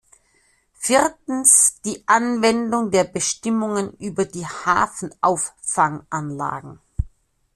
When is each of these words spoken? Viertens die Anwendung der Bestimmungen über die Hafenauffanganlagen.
Viertens 0.79 1.79
die 1.85 2.01
Anwendung 2.07 2.89
der 2.89 3.03
Bestimmungen 3.03 3.93
über 3.99 4.25
die 4.25 4.47
Hafenauffanganlagen. 4.47 6.79